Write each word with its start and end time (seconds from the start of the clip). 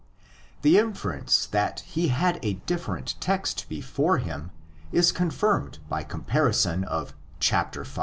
}The 0.63 0.79
inference 0.79 1.45
that 1.45 1.81
he 1.81 2.07
had 2.07 2.39
a 2.41 2.53
dif 2.55 2.87
ferent 2.87 3.13
text 3.19 3.67
before 3.69 4.17
him 4.17 4.49
is 4.91 5.11
confirmed 5.11 5.77
by 5.89 6.01
comparison 6.01 6.83
of 6.85 7.13
v. 7.39 7.59